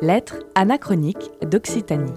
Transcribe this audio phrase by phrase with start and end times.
[0.00, 2.12] Lettres anachroniques d'Occitanie.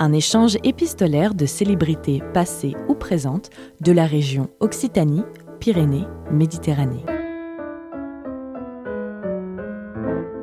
[0.00, 3.50] Un échange épistolaire de célébrités passées ou présentes
[3.80, 5.22] de la région Occitanie,
[5.60, 7.04] Pyrénées, Méditerranée.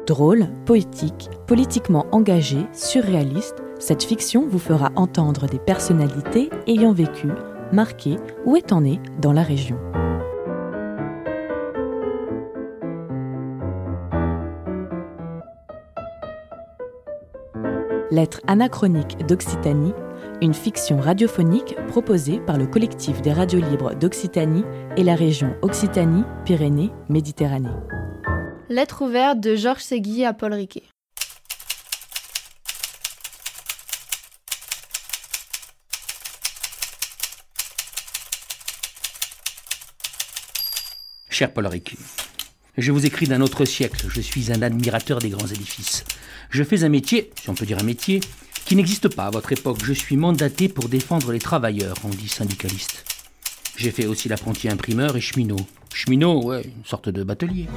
[0.08, 7.28] Drôle, poétique, politiquement engagé, surréaliste, cette fiction vous fera entendre des personnalités ayant vécu,
[7.74, 8.16] marqué
[8.46, 9.78] ou étant nées dans la région.
[18.16, 19.94] Lettres anachroniques d'Occitanie,
[20.42, 24.64] une fiction radiophonique proposée par le collectif des radios libres d'Occitanie
[24.96, 27.68] et la région Occitanie-Pyrénées-Méditerranée.
[28.70, 30.84] Lettre ouverte de Georges Segui à Paul Riquet.
[41.30, 41.98] Cher Paul Riquet,
[42.78, 44.08] je vous écris d'un autre siècle.
[44.10, 46.04] Je suis un admirateur des grands édifices.
[46.50, 48.20] Je fais un métier, si on peut dire un métier,
[48.66, 49.80] qui n'existe pas à votre époque.
[49.84, 53.06] Je suis mandaté pour défendre les travailleurs, on dit syndicaliste.
[53.78, 55.60] J'ai fait aussi l'apprenti imprimeur et cheminot.
[55.94, 57.68] Cheminot, ouais, une sorte de batelier.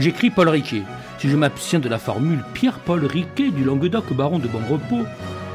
[0.00, 0.82] J'écris Paul Riquet.
[1.20, 5.06] Si je m'abstiens de la formule Pierre-Paul Riquet du Languedoc, baron de Bon Repos,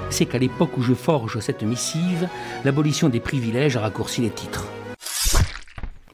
[0.09, 2.27] c'est qu'à l'époque où je forge cette missive,
[2.63, 4.66] l'abolition des privilèges a raccourci les titres.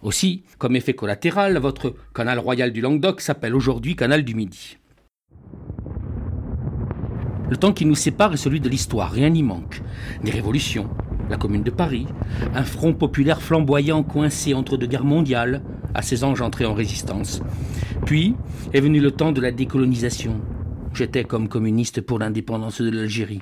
[0.06, 4.78] Aussi, comme effet collatéral, votre canal royal du Languedoc s'appelle aujourd'hui canal du Midi.
[7.50, 9.81] Le temps qui nous sépare est celui de l'histoire, rien n'y manque.
[10.23, 10.92] Des révolutions,
[11.28, 12.06] la Commune de Paris,
[12.53, 15.64] un front populaire flamboyant coincé entre deux guerres mondiales,
[15.95, 17.42] à ses anges entrés en résistance.
[18.06, 18.36] Puis
[18.73, 20.39] est venu le temps de la décolonisation.
[20.94, 23.42] J'étais comme communiste pour l'indépendance de l'Algérie.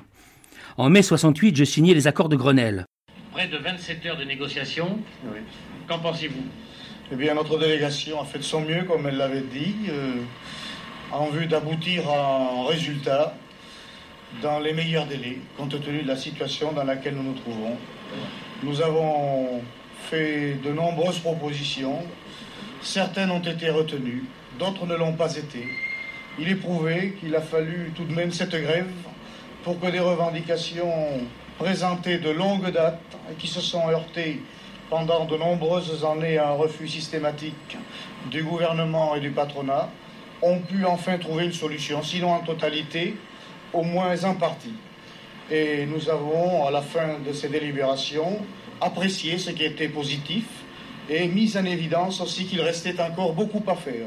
[0.78, 2.86] En mai 68, je signais les accords de Grenelle.
[3.32, 4.98] Près de 27 heures de négociation.
[5.86, 6.44] Qu'en pensez-vous
[7.12, 10.22] Eh bien, notre délégation a fait de son mieux, comme elle l'avait dit, euh,
[11.12, 13.34] en vue d'aboutir à un résultat
[14.40, 17.76] dans les meilleurs délais, compte tenu de la situation dans laquelle nous nous trouvons.
[18.62, 19.60] Nous avons
[20.08, 21.98] fait de nombreuses propositions.
[22.80, 24.24] Certaines ont été retenues,
[24.58, 25.68] d'autres ne l'ont pas été.
[26.38, 28.90] Il est prouvé qu'il a fallu tout de même cette grève
[29.62, 31.20] pour que des revendications
[31.58, 33.00] présentées de longue date
[33.30, 34.40] et qui se sont heurtées
[34.90, 37.76] pendant de nombreuses années un refus systématique
[38.30, 39.88] du gouvernement et du patronat,
[40.42, 43.16] ont pu enfin trouver une solution, sinon en totalité,
[43.72, 44.74] au moins en partie.
[45.50, 48.38] Et nous avons, à la fin de ces délibérations,
[48.80, 50.44] apprécié ce qui était positif
[51.08, 54.06] et mis en évidence aussi qu'il restait encore beaucoup à faire.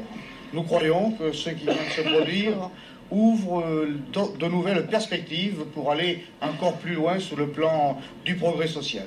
[0.52, 2.70] Nous croyons que ce qui vient de se produire
[3.10, 3.64] ouvre
[4.12, 9.06] de nouvelles perspectives pour aller encore plus loin sur le plan du progrès social.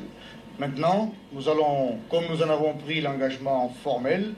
[0.59, 4.33] Maintenant, nous allons, comme nous en avons pris l'engagement formel,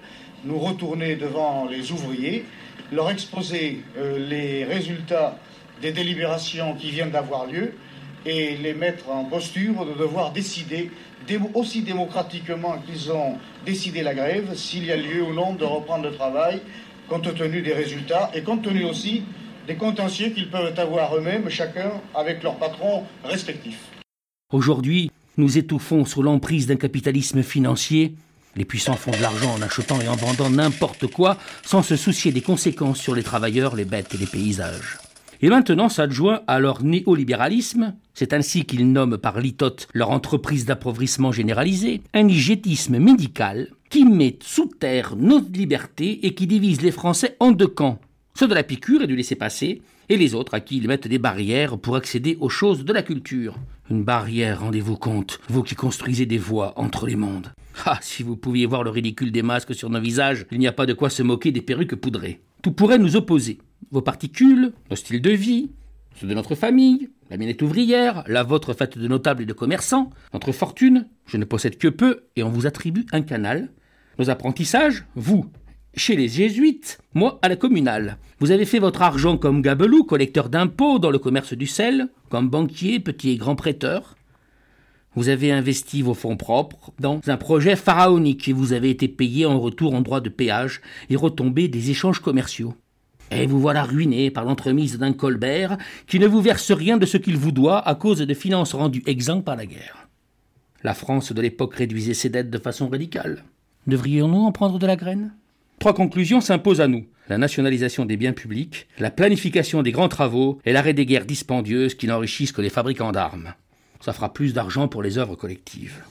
[0.45, 2.45] nous retourner devant les ouvriers,
[2.91, 5.37] leur exposer euh, les résultats
[5.81, 7.73] des délibérations qui viennent d'avoir lieu
[8.25, 10.91] et les mettre en posture de devoir décider
[11.53, 16.09] aussi démocratiquement qu'ils ont décidé la grève, s'il y a lieu ou non de reprendre
[16.09, 16.61] le travail,
[17.07, 19.23] compte tenu des résultats et compte tenu aussi
[19.67, 23.77] des contentieux qu'ils peuvent avoir eux-mêmes, chacun avec leur patron respectif.
[24.51, 28.15] Aujourd'hui, nous étouffons sous l'emprise d'un capitalisme financier.
[28.55, 32.31] Les puissants font de l'argent en achetant et en vendant n'importe quoi sans se soucier
[32.31, 34.97] des conséquences sur les travailleurs, les bêtes et les paysages.
[35.41, 41.31] Et maintenant s'adjoint à leur néolibéralisme, c'est ainsi qu'ils nomment par litote leur entreprise d'appauvrissement
[41.31, 47.35] généralisé, un hygiétisme médical qui met sous terre notre liberté et qui divise les Français
[47.39, 47.99] en deux camps,
[48.35, 51.17] ceux de la piqûre et du laisser-passer, et les autres à qui ils mettent des
[51.17, 53.55] barrières pour accéder aux choses de la culture.
[53.89, 57.51] Une barrière, rendez-vous compte, vous qui construisez des voies entre les mondes.
[57.85, 60.71] Ah, si vous pouviez voir le ridicule des masques sur nos visages, il n'y a
[60.71, 62.41] pas de quoi se moquer des perruques poudrées.
[62.61, 63.59] Tout pourrait nous opposer.
[63.91, 65.71] Vos particules, nos styles de vie,
[66.15, 70.11] ceux de notre famille, la mienne ouvrière, la vôtre faite de notables et de commerçants,
[70.33, 73.71] notre fortune, je ne possède que peu, et on vous attribue un canal.
[74.19, 75.47] Nos apprentissages, vous,
[75.95, 78.17] chez les jésuites, moi à la communale.
[78.39, 82.49] Vous avez fait votre argent comme gabelou, collecteur d'impôts dans le commerce du sel, comme
[82.49, 84.15] banquier, petit et grand prêteur.
[85.15, 89.45] Vous avez investi vos fonds propres dans un projet pharaonique et vous avez été payé
[89.45, 92.73] en retour en droit de péage et retombé des échanges commerciaux.
[93.31, 97.17] Et vous voilà ruiné par l'entremise d'un Colbert qui ne vous verse rien de ce
[97.17, 100.07] qu'il vous doit à cause de finances rendues exemptes par la guerre.
[100.83, 103.43] La France de l'époque réduisait ses dettes de façon radicale.
[103.87, 105.33] Devrions-nous en prendre de la graine?
[105.79, 107.05] Trois conclusions s'imposent à nous.
[107.29, 111.95] La nationalisation des biens publics, la planification des grands travaux et l'arrêt des guerres dispendieuses
[111.95, 113.53] qui n'enrichissent que les fabricants d'armes.
[114.01, 116.03] Ça fera plus d'argent pour les œuvres collectives.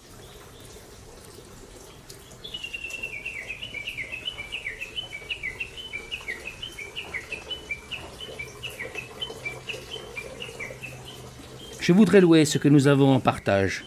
[11.83, 13.85] Je voudrais louer ce que nous avons en partage.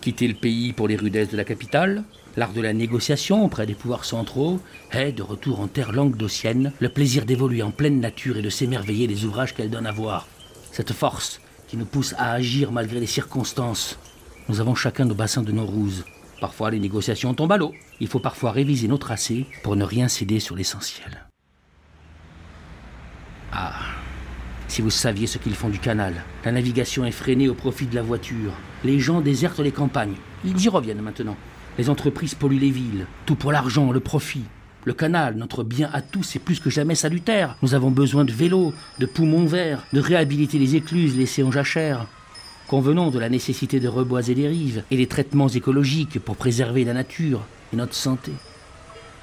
[0.00, 2.02] Quitter le pays pour les rudesses de la capitale,
[2.36, 4.60] l'art de la négociation auprès des pouvoirs centraux,
[4.92, 9.06] et, de retour en terre languedocienne, le plaisir d'évoluer en pleine nature et de s'émerveiller
[9.06, 10.26] des ouvrages qu'elle donne à voir.
[10.72, 13.98] Cette force qui nous pousse à agir malgré les circonstances.
[14.48, 16.04] Nous avons chacun nos bassins de nos rouses.
[16.40, 17.72] Parfois, les négociations tombent à l'eau.
[17.98, 21.26] Il faut parfois réviser nos tracés pour ne rien céder sur l'essentiel.
[23.52, 23.72] Ah,
[24.68, 26.14] si vous saviez ce qu'ils font du canal.
[26.44, 28.52] La navigation est freinée au profit de la voiture.
[28.84, 30.16] Les gens désertent les campagnes.
[30.44, 31.36] Ils y reviennent maintenant.
[31.78, 33.06] Les entreprises polluent les villes.
[33.26, 34.44] Tout pour l'argent, le profit.
[34.84, 37.56] Le canal, notre bien à tous, est plus que jamais salutaire.
[37.60, 42.06] Nous avons besoin de vélos, de poumons verts, de réhabiliter les écluses laissées en jachère.
[42.68, 46.94] Convenons de la nécessité de reboiser les rives et des traitements écologiques pour préserver la
[46.94, 47.42] nature
[47.72, 48.32] et notre santé.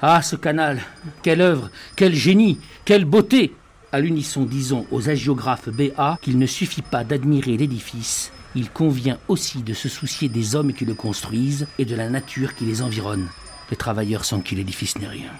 [0.02, 0.80] Ah, ce canal
[1.22, 3.54] Quelle œuvre Quel génie Quelle beauté
[3.90, 9.62] À l'unisson, disons aux agiographes BA qu'il ne suffit pas d'admirer l'édifice, il convient aussi
[9.62, 13.28] de se soucier des hommes qui le construisent et de la nature qui les environne.
[13.70, 15.30] Les travailleurs sans qui l'édifice n'est rien.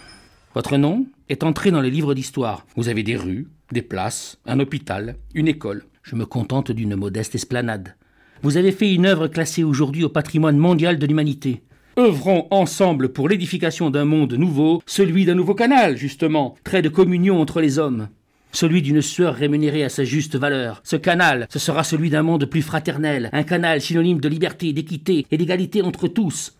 [0.54, 2.66] Votre nom est entré dans les livres d'histoire.
[2.76, 5.84] Vous avez des rues, des places, un hôpital, une école.
[6.02, 7.96] Je me contente d'une modeste esplanade.
[8.42, 11.62] Vous avez fait une œuvre classée aujourd'hui au patrimoine mondial de l'humanité.
[11.98, 17.40] Œuvrons ensemble pour l'édification d'un monde nouveau, celui d'un nouveau canal, justement, trait de communion
[17.40, 18.08] entre les hommes.
[18.54, 20.80] Celui d'une sueur rémunérée à sa juste valeur.
[20.84, 25.26] Ce canal, ce sera celui d'un monde plus fraternel, un canal synonyme de liberté, d'équité
[25.32, 26.56] et d'égalité entre tous.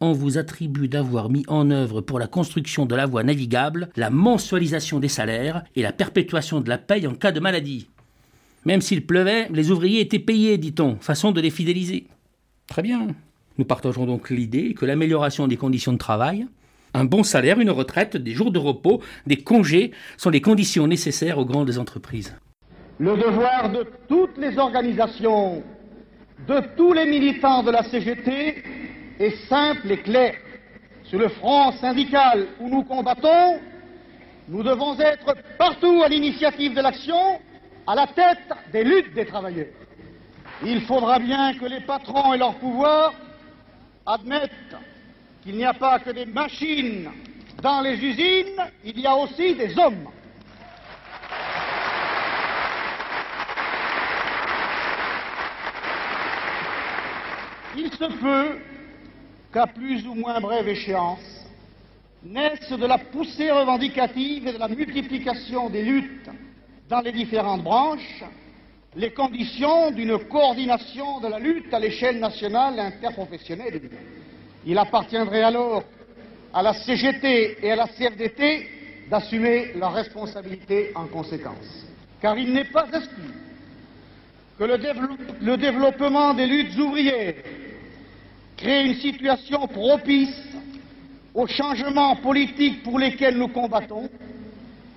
[0.00, 4.10] On vous attribue d'avoir mis en œuvre pour la construction de la voie navigable la
[4.10, 7.88] mensualisation des salaires et la perpétuation de la paye en cas de maladie.
[8.66, 12.08] Même s'il pleuvait, les ouvriers étaient payés, dit-on, façon de les fidéliser.
[12.66, 13.06] Très bien.
[13.56, 16.46] Nous partageons donc l'idée que l'amélioration des conditions de travail,
[16.94, 21.38] un bon salaire, une retraite, des jours de repos, des congés sont les conditions nécessaires
[21.38, 22.36] aux grandes entreprises.
[22.98, 25.62] Le devoir de toutes les organisations,
[26.46, 28.62] de tous les militants de la CGT
[29.18, 30.34] est simple et clair.
[31.04, 33.58] Sur le front syndical où nous combattons,
[34.48, 37.40] nous devons être partout à l'initiative de l'action
[37.86, 39.66] à la tête des luttes des travailleurs.
[40.64, 43.12] Il faudra bien que les patrons et leur pouvoir
[44.06, 44.76] admettent
[45.42, 47.10] qu'il n'y a pas que des machines
[47.62, 50.08] dans les usines, il y a aussi des hommes.
[57.76, 58.58] Il se peut
[59.52, 61.46] qu'à plus ou moins brève échéance,
[62.22, 66.30] naissent de la poussée revendicative et de la multiplication des luttes
[66.88, 68.22] dans les différentes branches
[68.94, 73.80] les conditions d'une coordination de la lutte à l'échelle nationale interprofessionnelle.
[74.64, 75.82] Il appartiendrait alors
[76.54, 78.68] à la CGT et à la CFDT
[79.10, 81.86] d'assumer leurs responsabilités en conséquence.
[82.20, 83.22] Car il n'est pas exclu
[84.58, 84.78] que le,
[85.40, 87.34] le, développement des luttes ouvrières
[88.56, 90.36] crée une situation propice
[91.34, 94.08] aux changements politiques pour lesquels nous combattons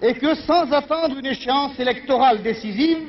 [0.01, 3.07] et que sans attendre une échéance électorale décisive,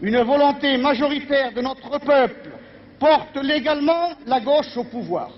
[0.00, 2.50] une volonté majoritaire de notre peuple
[2.98, 5.30] porte légalement la gauche au pouvoir.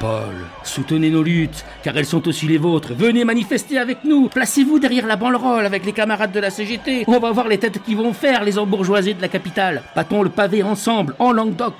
[0.00, 2.94] Paul, soutenez nos luttes, car elles sont aussi les vôtres.
[2.94, 4.28] Venez manifester avec nous.
[4.28, 7.04] Placez-vous derrière la banderole avec les camarades de la CGT.
[7.06, 9.82] On va voir les têtes qui vont faire les embourgeoisés de la capitale.
[9.94, 11.74] Battons le pavé ensemble, en Languedoc.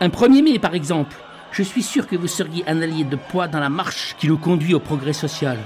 [0.00, 1.16] Un 1er mai, par exemple
[1.54, 4.38] je suis sûr que vous seriez un allié de poids dans la marche qui nous
[4.38, 5.56] conduit au progrès social.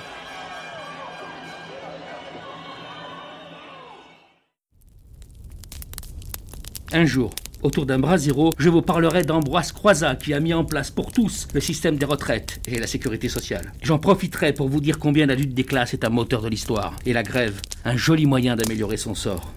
[6.93, 7.31] Un jour,
[7.63, 11.13] autour d'un bras zéro, je vous parlerai d'Ambroise Croizat qui a mis en place pour
[11.13, 13.73] tous le système des retraites et la sécurité sociale.
[13.83, 16.97] J'en profiterai pour vous dire combien la lutte des classes est un moteur de l'histoire
[17.07, 19.53] et la grève, un joli moyen d'améliorer son sort.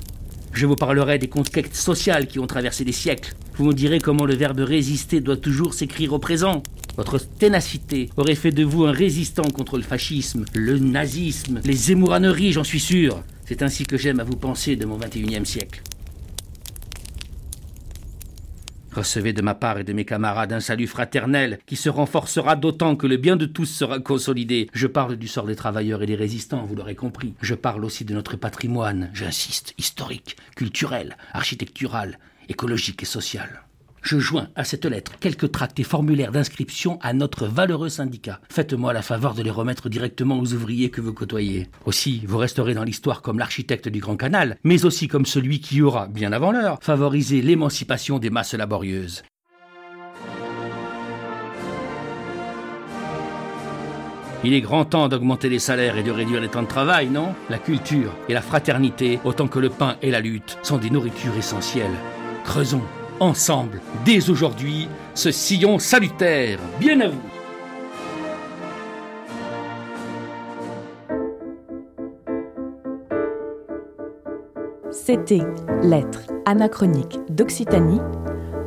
[0.53, 3.33] Je vous parlerai des conquêtes sociales qui ont traversé des siècles.
[3.55, 6.61] Vous me direz comment le verbe résister doit toujours s'écrire au présent.
[6.97, 12.51] Votre ténacité aurait fait de vous un résistant contre le fascisme, le nazisme, les émouraneries,
[12.51, 13.23] j'en suis sûr.
[13.45, 15.81] C'est ainsi que j'aime à vous penser de mon 21e siècle.
[18.93, 22.97] Recevez de ma part et de mes camarades un salut fraternel qui se renforcera d'autant
[22.97, 24.69] que le bien de tous sera consolidé.
[24.73, 27.33] Je parle du sort des travailleurs et des résistants, vous l'aurez compris.
[27.41, 32.19] Je parle aussi de notre patrimoine, j'insiste, historique, culturel, architectural,
[32.49, 33.63] écologique et social.
[34.01, 38.41] Je joins à cette lettre quelques tracts et formulaires d'inscription à notre valeureux syndicat.
[38.49, 41.69] Faites-moi la faveur de les remettre directement aux ouvriers que vous côtoyez.
[41.85, 45.81] Aussi, vous resterez dans l'histoire comme l'architecte du Grand Canal, mais aussi comme celui qui
[45.81, 49.23] aura, bien avant l'heure, favorisé l'émancipation des masses laborieuses.
[54.43, 57.35] Il est grand temps d'augmenter les salaires et de réduire les temps de travail, non?
[57.51, 61.37] La culture et la fraternité, autant que le pain et la lutte, sont des nourritures
[61.37, 61.91] essentielles.
[62.43, 62.81] Creusons,
[63.21, 66.59] ensemble, dès aujourd'hui, ce sillon salutaire.
[66.79, 67.21] Bien à vous
[74.91, 75.41] C'était
[75.81, 78.01] Lettres anachroniques d'Occitanie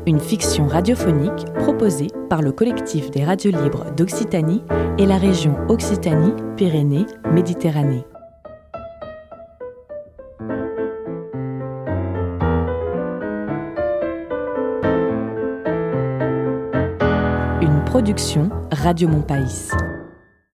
[0.07, 4.63] une fiction radiophonique proposée par le collectif des radios libres d'Occitanie
[4.99, 8.05] et la région Occitanie-Pyrénées-Méditerranée.
[18.71, 19.71] Radio Montpaïs.